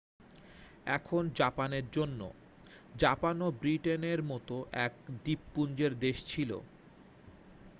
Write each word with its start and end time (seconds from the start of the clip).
এখন 0.97 1.23
জাপানের 1.35 1.85
জন্য 1.91 2.19
জাপানও 2.95 3.47
ব্রিটেনের 3.61 4.19
মতো 4.23 4.55
এক 4.85 4.93
দ্বীপপুঞ্জের 5.23 5.93
দেশ 6.05 6.17
ছিল 6.27 6.51